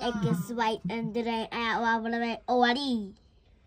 [0.00, 3.19] egg is white and the right out of the already.